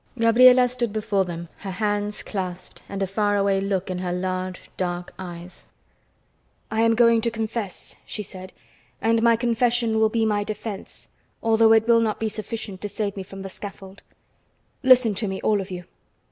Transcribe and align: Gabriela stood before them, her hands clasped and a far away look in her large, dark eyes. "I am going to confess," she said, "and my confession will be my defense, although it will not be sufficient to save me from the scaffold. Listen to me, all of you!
Gabriela 0.17 0.67
stood 0.67 0.91
before 0.91 1.23
them, 1.25 1.47
her 1.57 1.69
hands 1.69 2.23
clasped 2.23 2.81
and 2.89 3.03
a 3.03 3.05
far 3.05 3.37
away 3.37 3.61
look 3.61 3.91
in 3.91 3.99
her 3.99 4.11
large, 4.11 4.71
dark 4.75 5.13
eyes. 5.19 5.67
"I 6.71 6.81
am 6.81 6.95
going 6.95 7.21
to 7.21 7.29
confess," 7.29 7.97
she 8.03 8.23
said, 8.23 8.51
"and 8.99 9.21
my 9.21 9.35
confession 9.35 9.99
will 9.99 10.09
be 10.09 10.25
my 10.25 10.43
defense, 10.43 11.07
although 11.43 11.71
it 11.71 11.87
will 11.87 12.01
not 12.01 12.19
be 12.19 12.29
sufficient 12.29 12.81
to 12.81 12.89
save 12.89 13.15
me 13.15 13.21
from 13.21 13.43
the 13.43 13.47
scaffold. 13.49 14.01
Listen 14.81 15.13
to 15.13 15.27
me, 15.27 15.39
all 15.41 15.61
of 15.61 15.69
you! 15.69 15.83